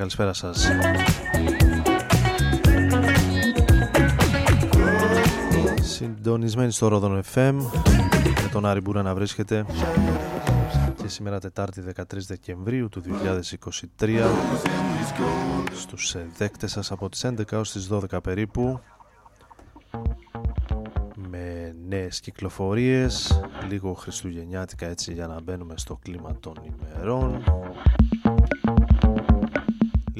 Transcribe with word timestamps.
καλησπέρα 0.00 0.32
σας. 0.32 0.68
Συντονισμένοι 5.80 6.72
στο 6.72 6.88
Ρόδον 6.88 7.22
FM 7.34 7.54
με 8.42 8.48
τον 8.52 8.66
Άρη 8.66 8.80
Μπούρα 8.80 9.02
να 9.02 9.14
βρίσκεται 9.14 9.64
και 11.02 11.08
σήμερα 11.08 11.40
Τετάρτη 11.40 11.82
13 11.96 12.02
Δεκεμβρίου 12.26 12.88
του 12.88 13.02
2023 13.98 14.20
στους 15.74 16.16
δέκτες 16.36 16.70
σας 16.70 16.90
από 16.90 17.08
τις 17.08 17.24
11 17.24 17.52
ω 17.52 17.60
τις 17.60 17.88
12 17.92 18.22
περίπου 18.22 18.80
με 21.14 21.74
νέες 21.88 22.20
κυκλοφορίες 22.20 23.40
λίγο 23.68 23.94
χριστουγεννιάτικα 23.94 24.86
έτσι 24.86 25.12
για 25.12 25.26
να 25.26 25.40
μπαίνουμε 25.40 25.74
στο 25.76 25.98
κλίμα 26.02 26.36
των 26.40 26.54
ημερών 26.62 27.42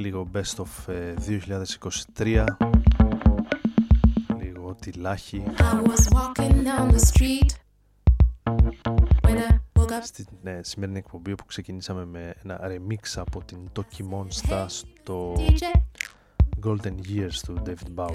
λίγο 0.00 0.30
best 0.32 0.56
of 0.56 0.92
ε, 0.92 1.14
2023 2.16 2.44
λίγο 4.40 4.76
τυλάχη 4.80 5.42
στην 10.02 10.26
ναι, 10.42 10.60
σημερινή 10.62 10.98
εκπομπή 10.98 11.34
που 11.34 11.44
ξεκινήσαμε 11.44 12.04
με 12.04 12.34
ένα 12.42 12.60
remix 12.62 13.14
από 13.14 13.44
την 13.44 13.58
Toki 13.76 14.02
Monsta 14.12 14.64
στο 14.66 15.34
Golden 16.66 16.94
Years 17.08 17.34
του 17.46 17.62
David 17.66 17.94
Bowie. 17.94 18.14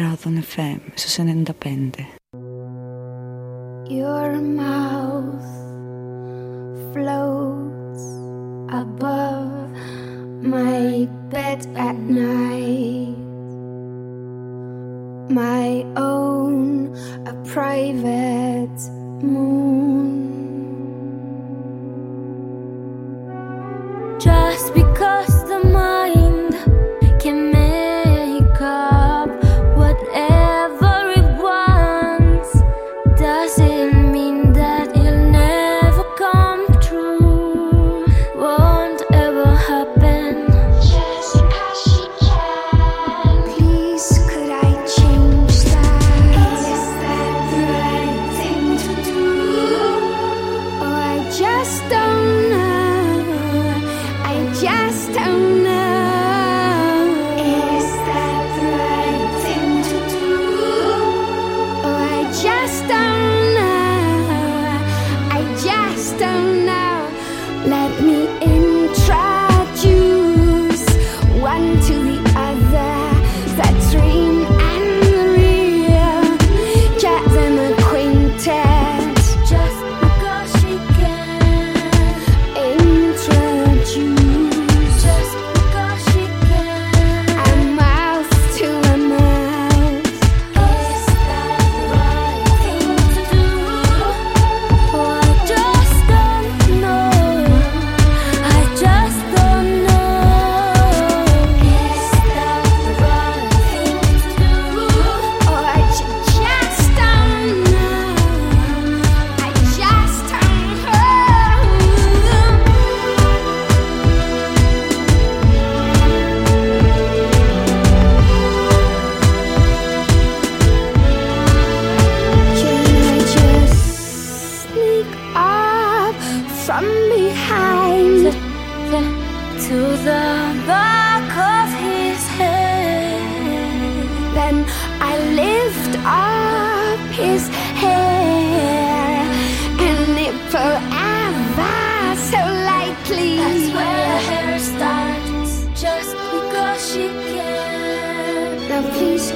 Radon 0.00 0.36
FM 0.52 0.80
στους 1.00 1.14
95 1.20 2.04
Your 4.00 4.30
mouth 4.62 5.50
floats 6.92 8.04
above 8.82 9.70
my 10.54 10.80
bed 11.32 11.60
at 11.88 11.96
night. 12.26 13.16
My 15.40 15.68
own 16.12 16.58
a 17.32 17.34
private 17.54 18.80
moon. 19.32 20.11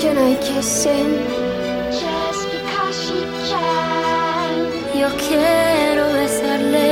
Can 0.06 0.18
I 0.18 0.34
kiss 0.36 0.84
him? 0.84 1.10
Just 1.90 2.42
because 2.54 2.96
she 3.04 3.20
can. 3.50 4.52
Yo 5.00 5.08
quiero 5.24 6.04
besarle. 6.16 6.88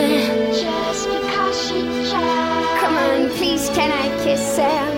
Just 0.62 1.04
because 1.14 1.56
she 1.66 1.80
can. 2.10 2.78
Come 2.80 2.96
on, 3.06 3.30
please, 3.36 3.70
can 3.76 3.90
I 3.92 4.06
kiss 4.24 4.56
him? 4.56 4.93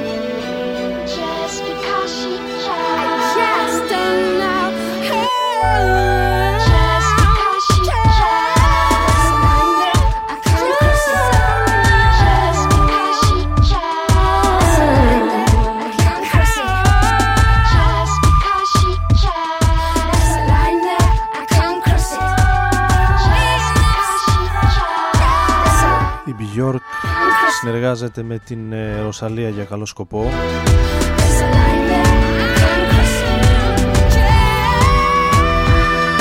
Συνεργάζεται 27.67 28.23
με 28.23 28.39
την 28.39 28.73
ε, 28.73 29.01
Ρωσαλία 29.01 29.49
για 29.49 29.65
καλό 29.65 29.87
σκοπό. 29.87 30.25
There's 30.25 31.41
a 31.41 31.51
line 31.55 31.89
there, 31.89 32.07
I 32.43 32.55
can't 32.59 32.85
cross 32.93 33.15
it. 33.21 33.37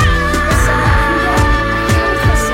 There's 0.00 0.66
a 0.68 0.76
line 0.84 1.16
there, 1.22 1.38
I 1.38 1.90
can't 1.92 2.18
cross 2.22 2.44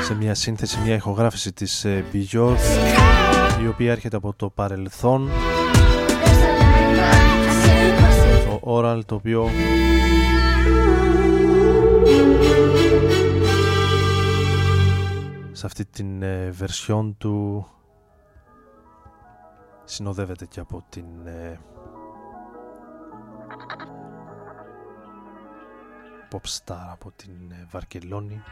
it. 0.00 0.04
σε 0.04 0.14
μια 0.14 0.34
σύνθεση, 0.34 0.78
μια 0.84 0.94
ηχογράφηση 0.94 1.52
της 1.52 1.84
ε, 1.84 2.04
Björk 2.12 2.56
η 3.62 3.66
οποία 3.68 3.92
έρχεται 3.92 4.16
από 4.16 4.34
το 4.36 4.48
παρελθόν 4.48 5.30
το 8.46 8.60
oral 8.64 9.00
το 9.06 9.14
οποίο 9.14 9.50
σε 15.66 15.72
αυτή 15.72 16.02
την 16.02 16.22
ε, 16.22 16.54
version 16.60 17.12
του 17.18 17.66
συνοδεύεται 19.84 20.46
και 20.46 20.60
από 20.60 20.84
την 20.88 21.26
ε, 21.26 21.60
pop 26.30 26.36
star 26.36 26.86
από 26.92 27.12
την 27.16 27.32
ε, 27.50 27.66
Βαρκελόνη. 27.70 28.42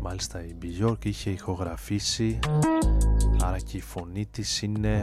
Μάλιστα 0.00 0.44
η 0.44 0.56
Björk 0.62 1.04
είχε 1.04 1.30
ηχογραφήσει 1.30 2.38
άρα 3.42 3.58
και 3.58 3.76
η 3.76 3.80
φωνή 3.80 4.26
της 4.26 4.62
είναι 4.62 5.00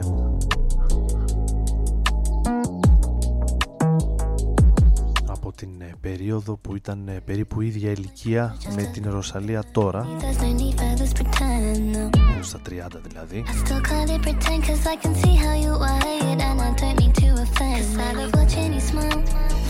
από 5.48 5.56
την 5.56 5.80
ε, 5.80 5.92
περίοδο 6.00 6.56
που 6.56 6.76
ήταν 6.76 7.08
ε, 7.08 7.20
περίπου 7.24 7.60
ίδια 7.60 7.90
ηλικία 7.90 8.56
με 8.74 8.82
την 8.82 9.10
Ρωσαλία 9.10 9.64
τώρα 9.72 10.06
There's 10.20 10.42
no 10.42 10.60
need 10.60 10.74
for 10.80 11.02
this 11.02 11.12
pretend, 11.20 11.96
no. 11.96 12.10
γύρω 12.16 12.42
στα 12.42 12.60
30 12.68 12.70
δηλαδή 13.02 13.44
Still 13.64 13.80
call 13.88 14.10
it 14.14 14.22
pretend 14.26 14.62
cause 14.66 14.86
I 14.92 14.96
can 15.02 15.14
see 15.22 15.36
how 15.44 15.54
you 15.64 15.72
hide 15.84 16.40
And 16.42 16.60
I 16.62 16.70
don't 16.80 16.96
mean 17.00 17.12
to 17.20 17.28
offend 17.44 17.78
Cause 17.78 17.96
I 18.06 18.10
love 18.18 18.32
watching 18.38 18.72
you 18.76 18.82
smile 18.90 19.20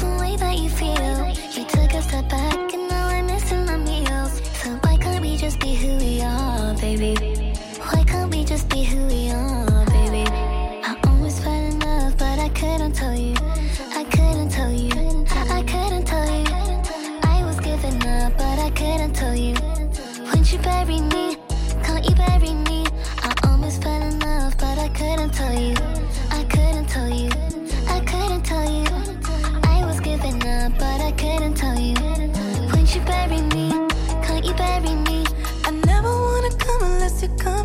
The 0.01 0.11
way 0.21 0.33
that 0.43 0.55
you 0.63 0.71
feel 0.81 1.19
You 1.57 1.65
took 1.75 1.91
a 1.99 2.03
step 2.09 2.27
back 2.35 2.67
and 2.77 2.85
now 2.93 3.07
I'm 3.15 3.27
missing 3.31 3.65
my 3.71 3.79
meals 3.89 4.33
So 4.61 4.69
why 4.83 4.95
can't 5.05 5.23
we 5.27 5.33
just 5.45 5.59
be 5.65 5.73
who 5.83 5.91
we 6.05 6.13
are, 6.33 6.75
baby? 6.87 7.13
Why 7.89 8.01
can't 8.11 8.31
we 8.35 8.41
just 8.53 8.67
be 8.75 8.81
who 8.91 9.01
we 9.13 9.23
are, 9.41 9.85
baby? 9.97 10.25
I 10.89 10.93
almost 11.09 11.39
fell 11.45 11.63
in 11.71 11.77
love 11.87 12.13
but 12.23 12.37
I 12.47 12.49
couldn't 12.59 12.95
tell 13.01 13.17
you 13.27 13.38
you 20.59 20.65
bury 20.65 21.01
me? 21.01 21.37
Can't 21.85 22.05
you 22.09 22.15
bury 22.15 22.55
me? 22.55 22.87
I 23.23 23.33
almost 23.49 23.83
fell 23.83 24.03
in 24.03 24.19
love, 24.19 24.57
but 24.59 24.79
I 24.79 24.89
couldn't 24.89 25.31
tell 25.33 25.55
you. 25.55 25.75
I 26.31 26.45
couldn't 26.45 26.87
tell 26.87 27.09
you. 27.09 27.31
I 27.89 28.01
couldn't 28.01 28.43
tell 28.43 28.69
you. 28.71 28.87
I 29.65 29.85
was 29.85 30.01
giving 30.01 30.43
up, 30.47 30.73
but 30.79 31.01
I 31.01 31.13
couldn't 31.13 31.55
tell 31.55 31.79
you. 31.79 31.95
Won't 32.73 32.95
you 32.95 33.01
bury 33.03 33.43
me? 33.55 33.71
Can't 34.25 34.45
you 34.45 34.55
bury 34.55 34.95
me? 35.09 35.25
I 35.65 35.71
never 35.71 36.11
wanna 36.11 36.51
come 36.57 36.83
unless 36.83 37.23
you're 37.23 37.37
comfortable. 37.37 37.58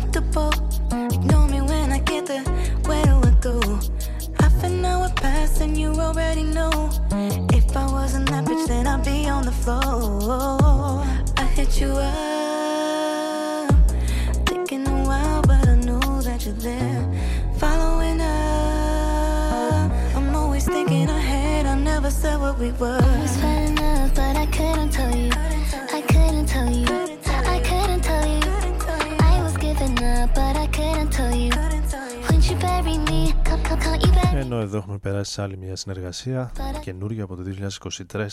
Περάσει 35.04 35.32
σε 35.32 35.42
άλλη 35.42 35.56
μια 35.56 35.76
συνεργασία 35.76 36.52
καινούργια 36.80 37.24
από 37.24 37.36
το 37.36 37.42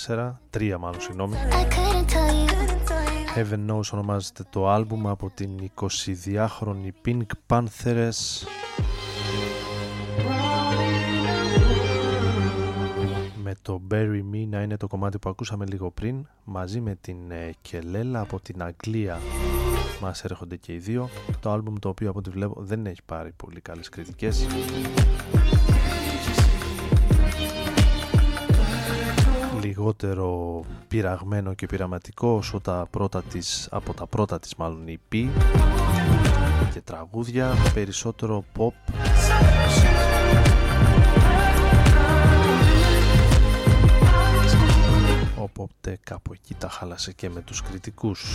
2024 0.07 0.31
τρία 0.49 0.77
μάλλον 0.77 1.01
συγγνώμη. 1.01 1.35
I 1.35 1.73
couldn't 1.73 2.09
tell 2.11 2.47
you. 2.47 2.51
Heaven 3.35 3.71
Knows 3.71 3.89
ονομάζεται 3.91 4.43
το 4.49 4.69
άλμπουμ 4.69 5.07
από 5.07 5.31
την 5.33 5.49
22χρονη 5.81 6.89
Pink 7.05 7.25
Panthers. 7.47 8.45
Με 13.43 13.55
το 13.61 13.81
Bury 13.91 14.21
Me 14.33 14.47
να 14.49 14.61
είναι 14.61 14.77
το 14.77 14.87
κομμάτι 14.87 15.19
που 15.19 15.29
ακούσαμε 15.29 15.65
λίγο 15.65 15.91
πριν 15.91 16.27
μαζί 16.43 16.79
με 16.79 16.95
την 17.01 17.31
ε, 17.31 17.49
Κελέλα 17.61 18.19
από 18.19 18.39
την 18.39 18.63
Αγγλία. 18.63 19.19
Μας 20.01 20.23
έρχονται 20.23 20.55
και 20.55 20.73
οι 20.73 20.77
δύο. 20.77 21.09
Το 21.39 21.51
άλμπουμ 21.51 21.75
το 21.79 21.89
οποίο 21.89 22.09
από 22.09 22.19
ό,τι 22.19 22.29
βλέπω 22.29 22.61
δεν 22.61 22.85
έχει 22.85 23.01
πάρει 23.05 23.31
πολύ 23.31 23.61
καλές 23.61 23.89
κριτικές 23.89 24.47
λιγότερο 29.81 30.61
πειραγμένο 30.87 31.53
και 31.53 31.65
πειραματικό 31.65 32.29
όσο 32.29 32.59
τα 32.59 32.87
πρώτα 32.89 33.23
της, 33.23 33.67
από 33.71 33.93
τα 33.93 34.07
πρώτα 34.07 34.39
της 34.39 34.55
μάλλον 34.55 34.85
EP 34.87 35.27
και 36.73 36.81
τραγούδια 36.81 37.53
περισσότερο 37.73 38.43
pop. 38.57 38.93
Οπότε 45.35 45.99
κάπου 46.03 46.33
εκεί 46.33 46.53
τα 46.53 46.69
χάλασε 46.69 47.11
και 47.11 47.29
με 47.29 47.41
τους 47.41 47.61
κριτικούς 47.61 48.25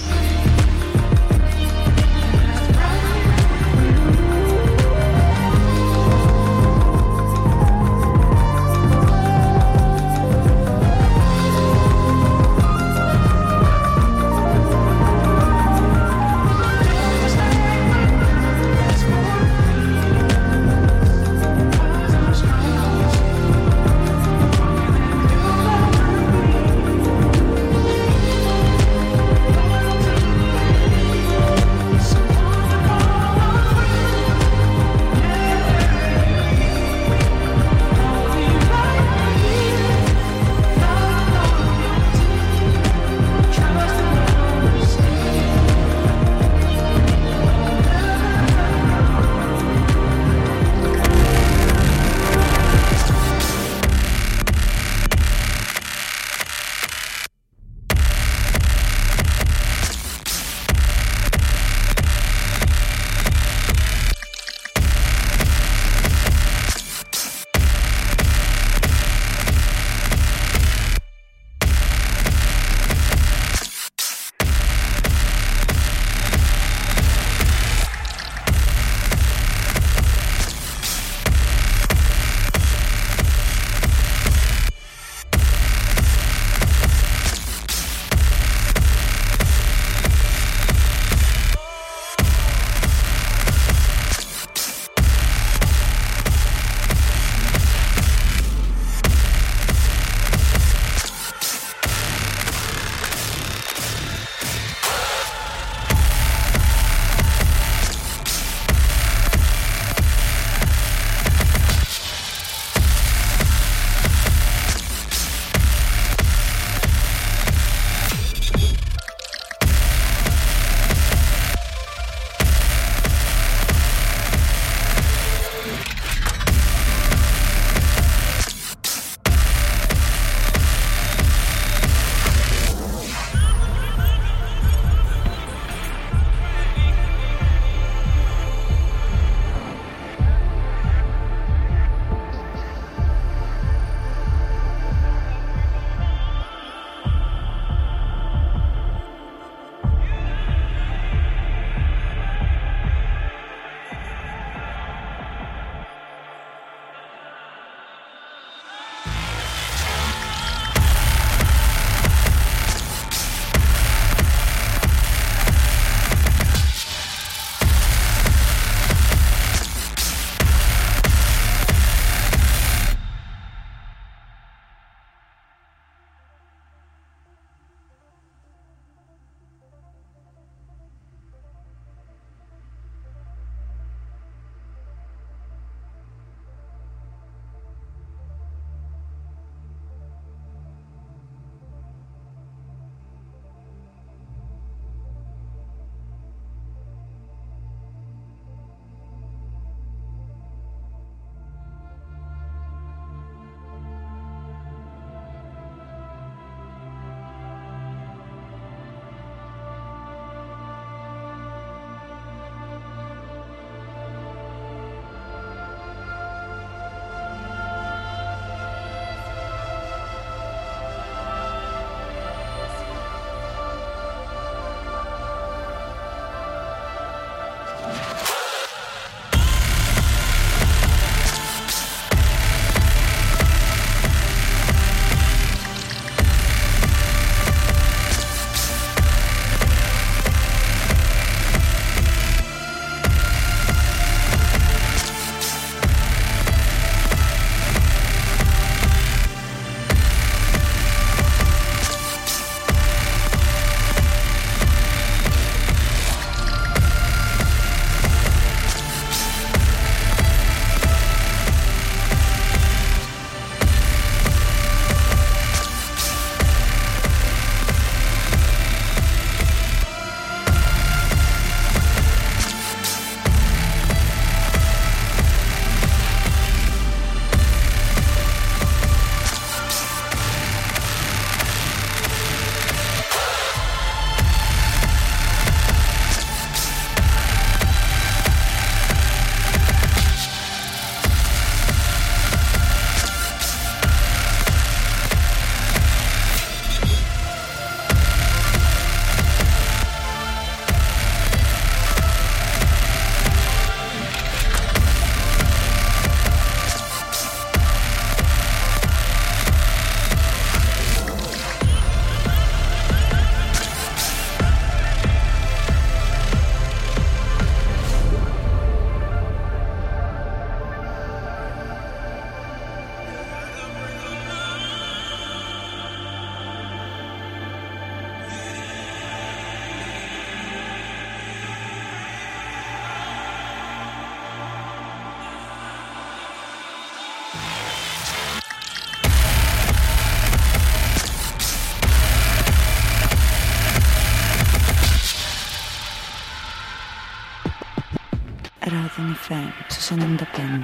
Ράδον 349.16 349.28
FM 349.28 349.64
στους 349.68 349.90
95. 349.90 350.62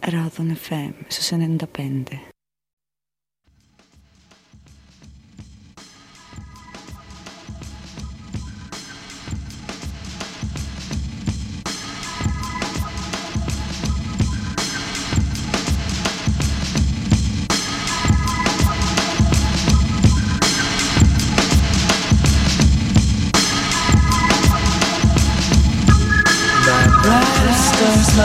Ράδον 0.00 0.56
FM 0.68 0.92
στους 1.08 1.30
95. 1.30 2.31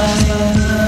Συνέχεια 0.05 0.86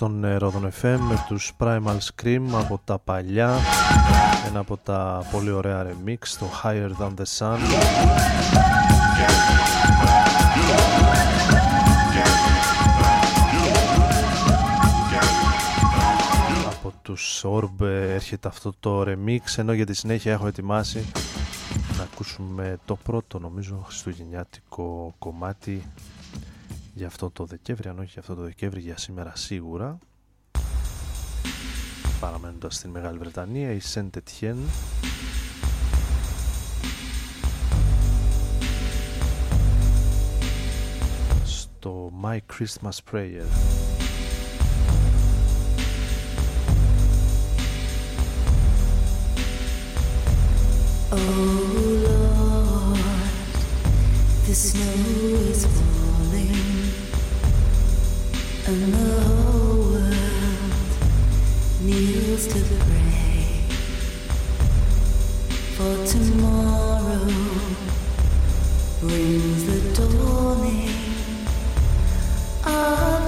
στον 0.00 0.24
ε, 0.24 0.36
Rodon 0.40 0.82
FM 0.82 0.98
με 0.98 1.24
τους 1.28 1.52
Primal 1.58 1.96
Scream 2.14 2.42
από 2.52 2.80
τα 2.84 2.98
παλιά. 2.98 3.56
Ένα 4.46 4.58
από 4.58 4.76
τα 4.76 5.28
πολύ 5.32 5.50
ωραία 5.50 5.86
remix 5.86 6.18
το 6.38 6.46
Higher 6.62 6.90
Than 7.00 7.10
The 7.16 7.24
Sun. 7.38 7.58
Από 16.66 16.92
τους 17.02 17.44
Orb 17.46 17.80
ε, 17.80 18.12
έρχεται 18.12 18.48
αυτό 18.48 18.74
το 18.80 19.02
remix 19.02 19.56
ενώ 19.56 19.72
για 19.72 19.86
τη 19.86 19.94
συνέχεια 19.94 20.32
έχω 20.32 20.46
ετοιμάσει 20.46 21.04
να 21.96 22.02
ακούσουμε 22.02 22.78
το 22.84 22.96
πρώτο 22.96 23.38
νομίζω 23.38 23.82
χριστουγεννιάτικο 23.86 25.14
κομμάτι 25.18 25.82
για 27.00 27.08
αυτό 27.08 27.30
το 27.30 27.44
Δεκέμβρη, 27.44 27.88
αν 27.88 27.98
όχι 27.98 28.10
για 28.12 28.20
αυτό 28.20 28.34
το 28.34 28.42
Δεκέμβρη, 28.42 28.80
για 28.80 28.96
σήμερα 28.96 29.36
σίγουρα. 29.36 29.98
Παραμένοντας 32.20 32.74
στην 32.74 32.90
Μεγάλη 32.90 33.18
Βρετανία, 33.18 33.72
η 33.72 33.80
Saint 33.94 34.10
Etienne 34.10 34.66
στο 41.44 42.12
My 42.22 42.38
Christmas 42.58 42.98
Prayer. 43.12 43.46
and 58.70 58.94
the 58.94 59.20
whole 59.22 59.78
world 59.90 60.14
kneels 61.82 62.46
to. 62.46 62.60
For 65.76 65.96
tomorrow 66.06 67.24
brings 69.00 69.64
the 69.64 69.80
dawning 69.96 70.94
of 72.64 73.19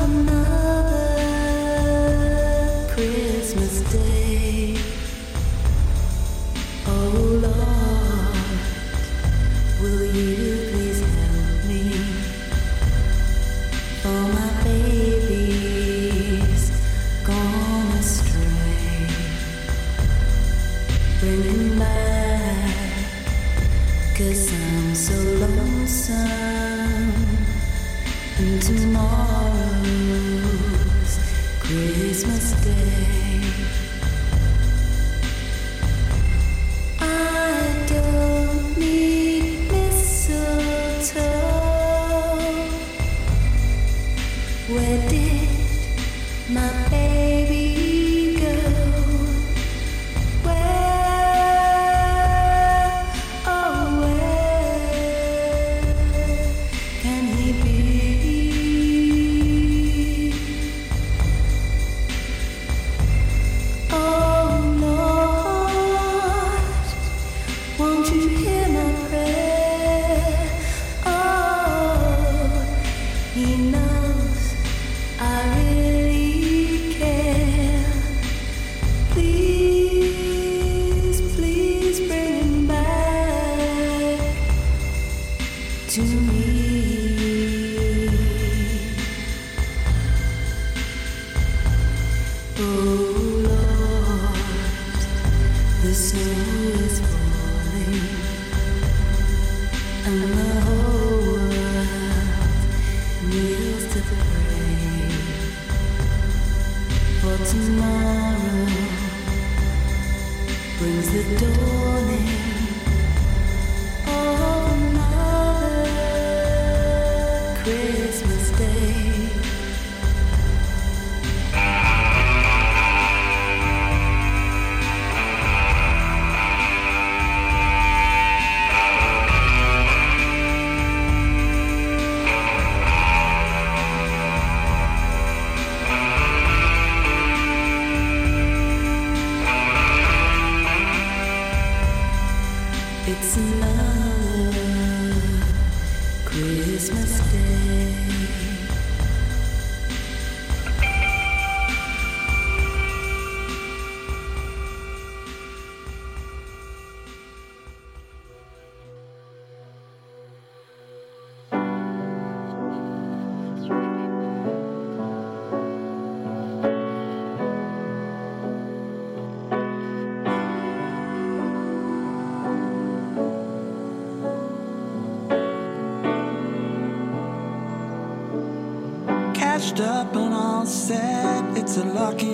to 181.74 181.85
I 181.85 182.31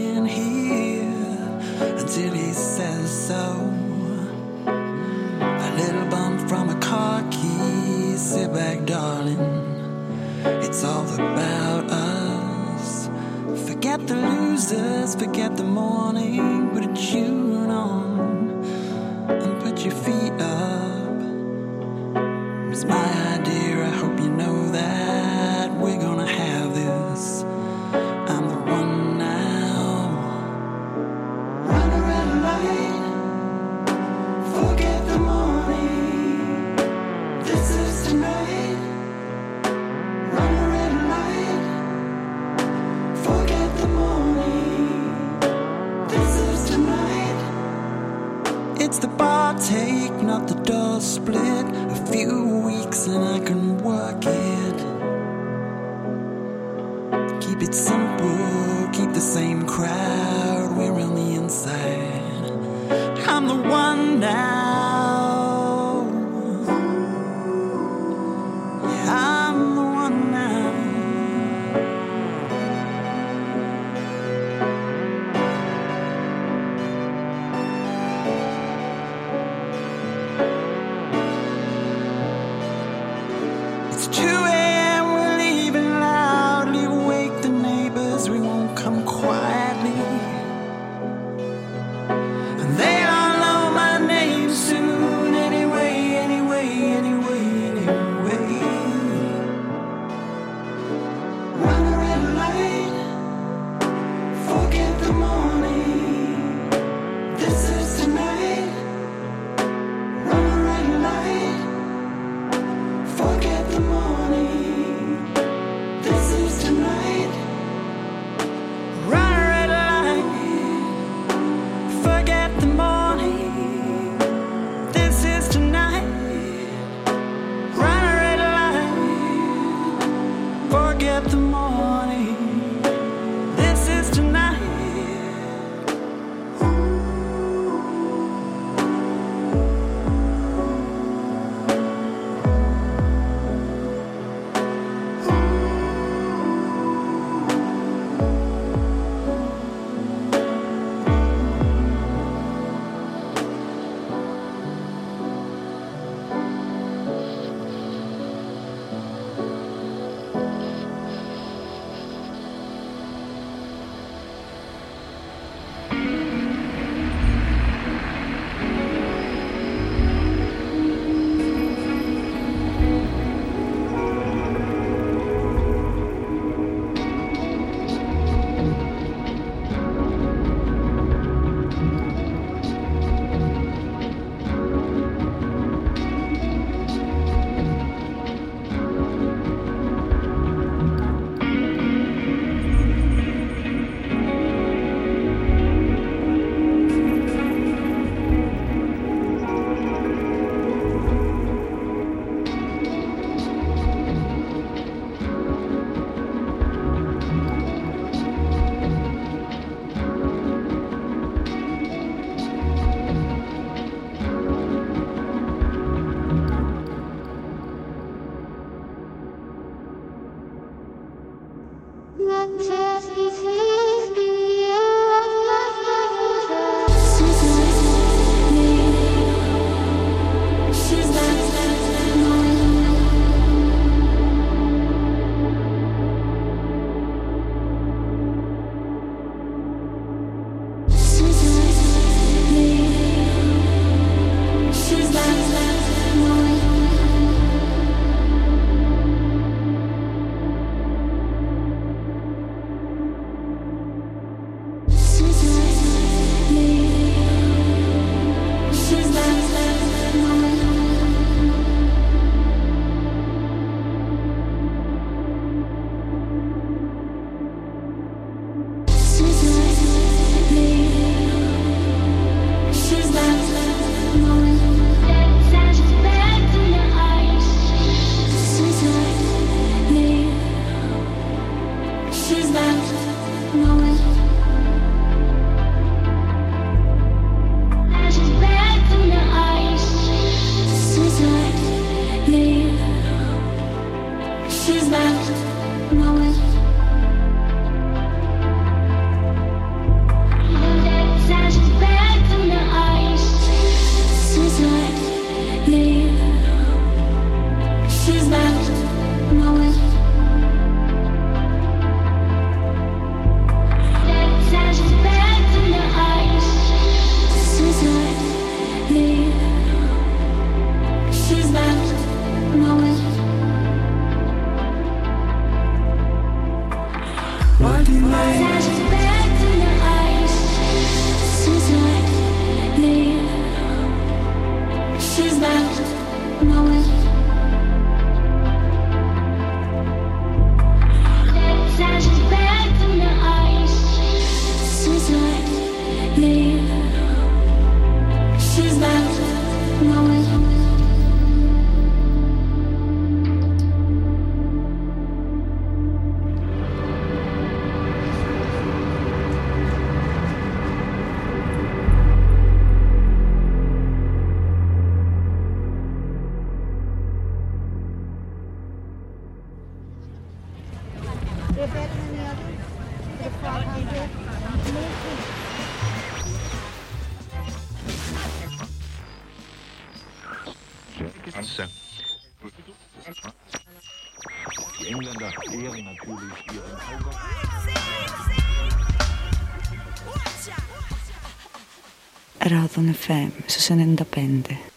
Cioè, 393.09 393.27
FM 393.27 393.31
su 393.47 393.61
Senenda 393.61 394.05
Pende. 394.05 394.68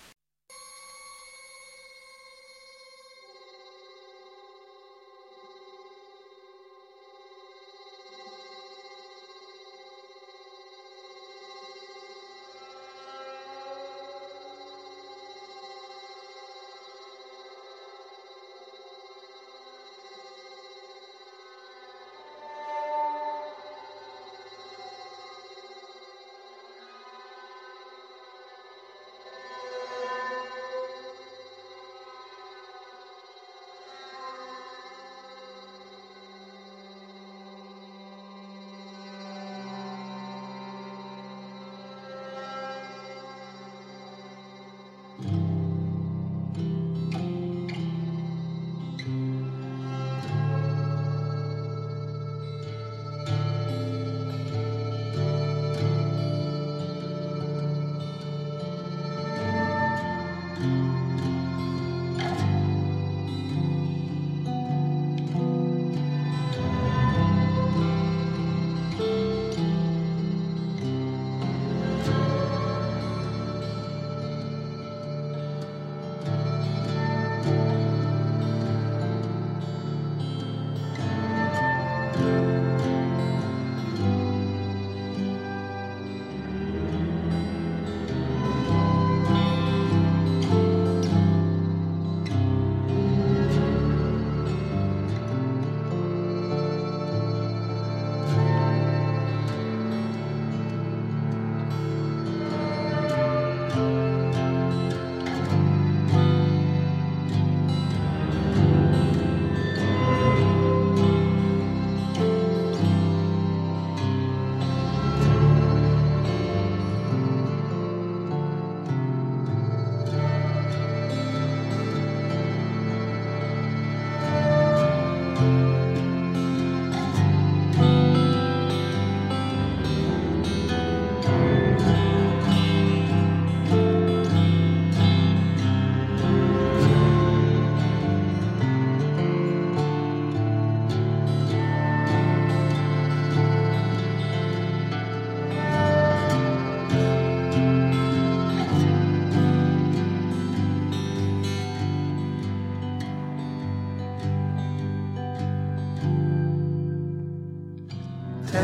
Take 158.52 158.64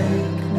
me. 0.52 0.57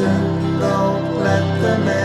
them 0.00 0.58
know, 0.58 1.20
let 1.22 1.60
them 1.60 1.88
in. 1.88 1.99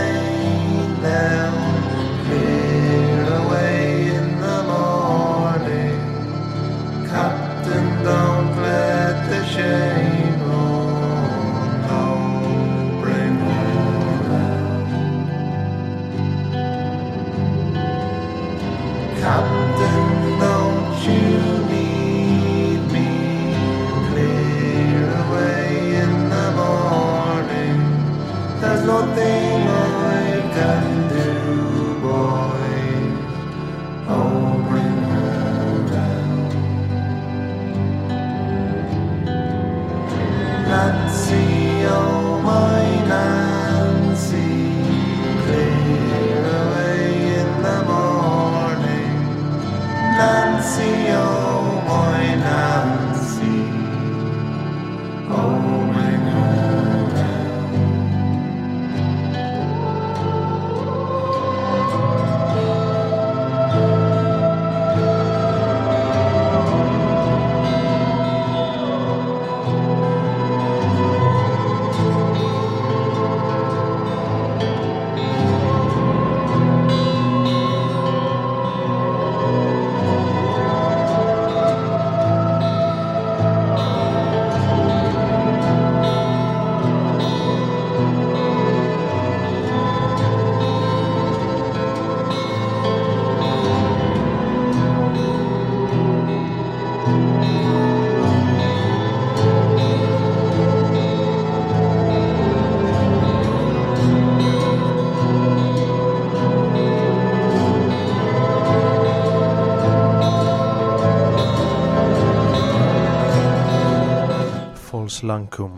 Lancome. 115.26 115.70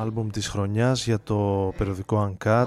Άλμπουμ 0.00 0.28
της 0.28 0.48
χρονιάς 0.48 1.04
για 1.04 1.20
το 1.22 1.72
περιοδικό 1.76 2.36
Uncut 2.44 2.66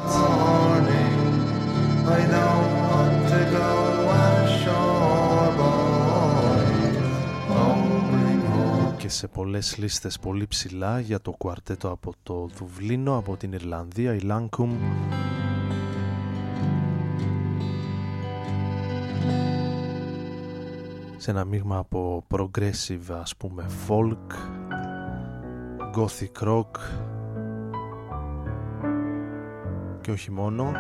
και 8.98 9.10
σε 9.10 9.28
πολλές 9.28 9.78
λίστες 9.78 10.20
πολύ 10.20 10.48
ψηλά 10.48 11.00
για 11.00 11.22
το 11.22 11.32
κουαρτέτο 11.32 11.90
από 11.90 12.14
το 12.24 12.50
Δουβλίνο, 12.58 13.18
από 13.18 13.38
την 13.38 13.54
Ιρλανδία, 13.54 14.14
η 14.14 14.20
Lancome 14.24 15.33
σε 21.24 21.32
ένα 21.32 21.46
μείγμα 21.46 21.78
από 21.78 22.24
progressive 22.36 23.14
ας 23.22 23.36
πούμε 23.36 23.66
folk 23.88 24.32
gothic 25.96 26.48
rock 26.48 26.70
και 30.02 30.12
όχι 30.12 30.32
μόνο. 30.32 30.72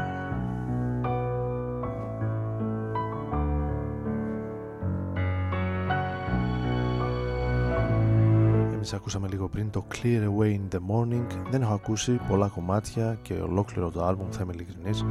Εμείς 8.74 8.94
ακούσαμε 8.94 9.28
λίγο 9.28 9.48
πριν 9.48 9.70
το 9.70 9.86
Clear 9.91 10.30
Away 10.30 10.58
in 10.58 10.76
the 10.76 10.80
Morning. 10.80 11.26
Δεν 11.52 11.62
έχω 11.62 11.74
ακούσει 11.74 12.20
πολλά 12.28 12.48
κομμάτια 12.48 13.18
και 13.22 13.34
ολόκληρο 13.34 13.89
το 13.89 14.06
άλμπουμ 14.06 14.28
θα 14.30 14.41
είμαι 14.44 14.54
ειλικρινής. 14.54 15.06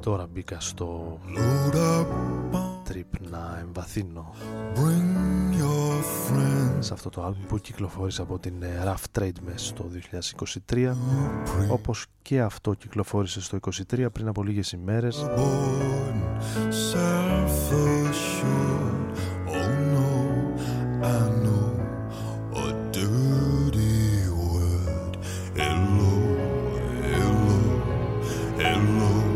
Τώρα 0.00 0.26
μπήκα 0.32 0.60
στο 0.60 1.18
trip 3.00 3.28
να 3.30 3.58
εμβαθύνω 3.60 4.34
σε 6.78 6.92
αυτό 6.92 7.10
το 7.10 7.22
άλμπουμ 7.22 7.46
που 7.46 7.58
κυκλοφόρησε 7.58 8.22
από 8.22 8.38
την 8.38 8.62
ε, 8.62 8.82
Rough 8.84 9.18
Trade 9.18 9.38
μέσα 9.44 9.66
στο 9.66 9.90
2023 10.70 10.92
όπως 11.70 12.06
και 12.22 12.40
αυτό 12.40 12.74
κυκλοφόρησε 12.74 13.40
στο 13.40 13.58
2023 13.92 14.06
πριν 14.12 14.28
από 14.28 14.42
λίγες 14.42 14.72
ημέρες. 14.72 15.26
With 28.72 29.29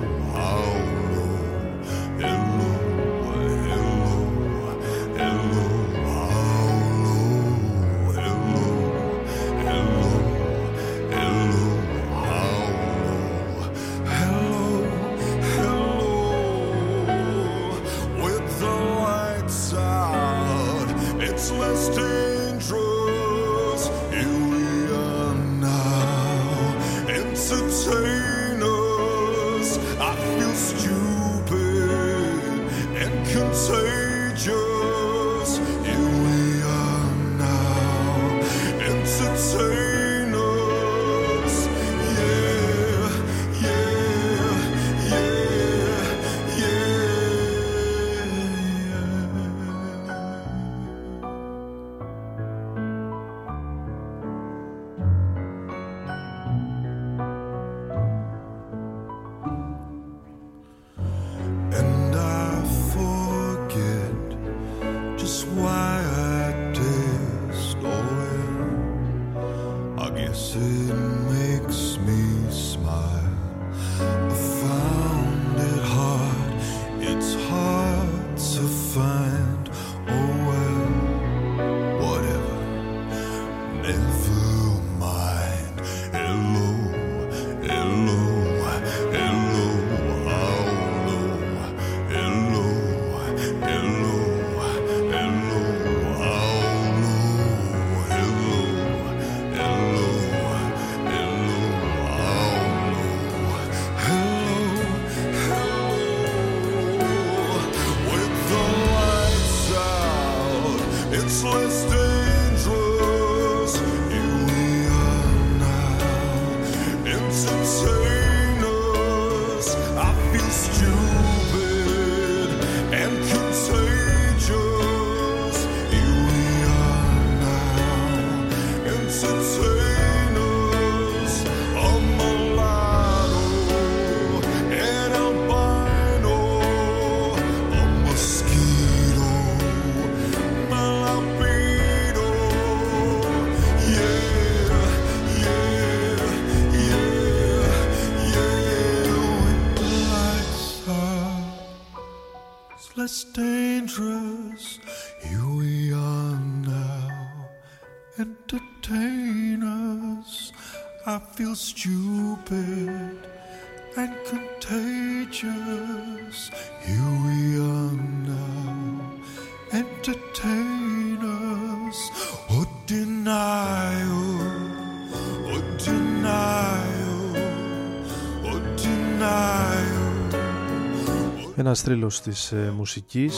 Ένας 181.77 181.87
θρύλος 181.87 182.21
της 182.21 182.53
ε, 182.53 182.73
μουσικής, 182.77 183.35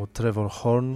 ο 0.00 0.08
Trevor 0.18 0.46
Horn, 0.62 0.94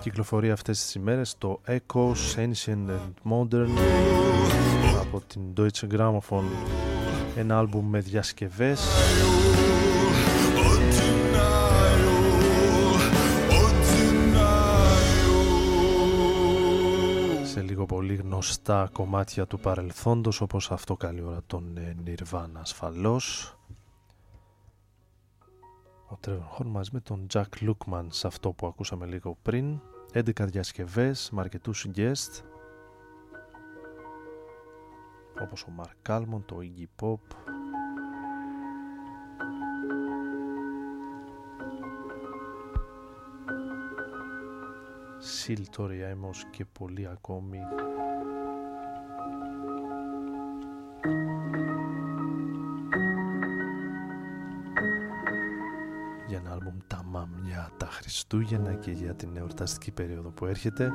κυκλοφορεί 0.00 0.50
αυτές 0.50 0.82
τις 0.82 0.94
ημέρες 0.94 1.34
το 1.38 1.60
Echoes 1.66 2.36
Ancient 2.36 2.88
and 2.88 3.32
Modern 3.32 3.68
από 5.00 5.22
την 5.26 5.42
Deutsche 5.56 5.96
Grammophon, 5.96 6.44
ένα 7.36 7.58
άλμπουμ 7.58 7.88
με 7.88 8.00
διασκευές 8.00 8.80
πολύ 18.06 18.16
γνωστά 18.16 18.88
κομμάτια 18.92 19.46
του 19.46 19.58
παρελθόντος 19.60 20.40
όπως 20.40 20.70
αυτό 20.70 20.96
καλή 20.96 21.22
ώρα 21.22 21.40
των 21.46 21.76
ε, 21.76 21.96
Nirvana 22.06 22.50
ασφαλώς. 22.52 23.56
Ο 26.10 26.18
Trevor 26.26 26.58
Horn 26.58 26.66
μαζί 26.66 26.90
με 26.92 27.00
τον 27.00 27.26
Jack 27.32 27.44
Lukman 27.60 28.06
σε 28.08 28.26
αυτό 28.26 28.52
που 28.52 28.66
ακούσαμε 28.66 29.06
λίγο 29.06 29.36
πριν. 29.42 29.80
11 30.12 30.30
διασκευές 30.40 31.30
με 31.32 31.40
αρκετούς 31.40 31.86
guest. 31.94 32.42
Όπως 35.42 35.62
ο 35.62 35.68
Mark 35.80 36.16
Almond, 36.16 36.42
το 36.46 36.56
Iggy 36.60 37.02
Pop. 37.02 37.36
Seal 45.46 45.62
Tori 45.76 46.00
Amos 46.12 46.36
και 46.50 46.64
πολλοί 46.64 47.06
ακόμη 47.06 47.58
Χριστούγεννα 58.34 58.74
και 58.74 58.90
για 58.90 59.14
την 59.14 59.36
εορταστική 59.36 59.90
περίοδο 59.90 60.28
που 60.28 60.46
έρχεται 60.46 60.92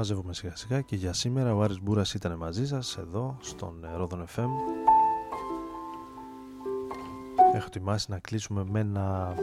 μαζεύουμε 0.00 0.34
σιγά 0.34 0.56
σιγά 0.56 0.80
και 0.80 0.96
για 0.96 1.12
σήμερα 1.12 1.54
ο 1.54 1.62
Άρης 1.62 1.80
Μπούρας 1.82 2.14
ήταν 2.14 2.36
μαζί 2.36 2.66
σας 2.66 2.96
εδώ 2.96 3.36
στον 3.40 3.86
Ρόδον 3.96 4.24
FM 4.36 4.48
Έχω 7.54 7.64
ετοιμάσει 7.66 8.10
να 8.10 8.18
κλείσουμε 8.18 8.64
με 8.70 8.80
ένα 8.80 9.34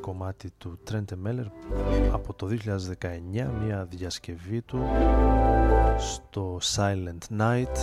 κομμάτι 0.00 0.50
του 0.58 0.78
Τρέντε 0.84 1.16
Μέλλερ 1.16 1.46
από 2.12 2.34
το 2.34 2.48
2019 2.64 3.46
μια 3.64 3.86
διασκευή 3.90 4.62
του 4.62 4.78
στο 5.98 6.58
Silent 6.76 7.38
Night 7.38 7.76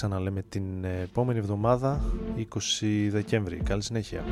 ξαναλέμε 0.00 0.42
την 0.48 0.84
επόμενη 0.84 1.38
εβδομάδα 1.38 2.00
20 2.80 3.08
Δεκέμβρη. 3.10 3.56
Καλή 3.56 3.82
συνέχεια. 3.82 4.24